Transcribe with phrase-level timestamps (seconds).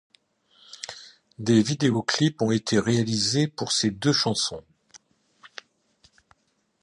[1.37, 4.63] Des vidéoclips ont été réalisés pour ces deux chansons.